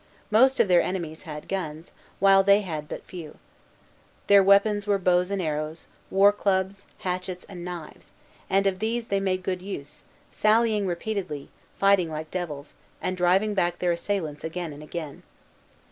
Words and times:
Most 0.31 0.59
of 0.59 0.67
their 0.67 0.81
enemies 0.81 1.21
had 1.29 1.47
guns, 1.47 1.91
while 2.17 2.41
they 2.41 2.61
had 2.61 2.89
but 2.89 3.05
few. 3.05 3.37
Their 4.25 4.41
weapons 4.43 4.87
were 4.87 4.97
bows 4.97 5.29
and 5.29 5.39
arrows, 5.39 5.85
war 6.09 6.31
clubs, 6.31 6.87
hatchets, 7.05 7.45
and 7.47 7.63
knives; 7.63 8.13
and 8.49 8.65
of 8.65 8.79
these 8.79 9.09
they 9.09 9.19
made 9.19 9.43
good 9.43 9.61
use, 9.61 10.01
sallying 10.31 10.87
repeatedly, 10.87 11.49
fighting 11.77 12.09
like 12.09 12.31
devils, 12.31 12.73
and 12.99 13.15
driving 13.15 13.53
back 13.53 13.77
their 13.77 13.91
assailants 13.91 14.43
again 14.43 14.73
and 14.73 14.81
again. 14.81 15.21